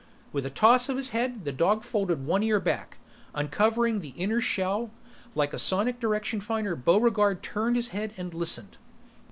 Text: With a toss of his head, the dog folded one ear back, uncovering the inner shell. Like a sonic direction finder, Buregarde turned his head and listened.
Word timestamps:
With 0.33 0.47
a 0.47 0.49
toss 0.49 0.89
of 0.89 0.97
his 0.97 1.09
head, 1.09 1.45
the 1.45 1.51
dog 1.51 1.83
folded 1.83 2.25
one 2.25 2.41
ear 2.41 2.59
back, 2.59 2.97
uncovering 3.35 3.99
the 3.99 4.15
inner 4.17 4.41
shell. 4.41 4.89
Like 5.35 5.53
a 5.53 5.59
sonic 5.59 5.99
direction 5.99 6.41
finder, 6.41 6.75
Buregarde 6.75 7.41
turned 7.43 7.75
his 7.75 7.89
head 7.89 8.11
and 8.17 8.33
listened. 8.33 8.77